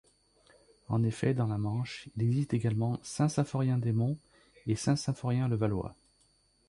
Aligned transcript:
En 0.89 1.03
effet, 1.03 1.35
dans 1.35 1.45
la 1.45 1.59
Manche, 1.59 2.09
il 2.17 2.23
existe 2.23 2.55
également 2.55 2.97
Saint-Symphorien-des-Monts 3.03 4.17
et 4.65 4.75
Saint-Symphorien-le-Valois. 4.75 5.93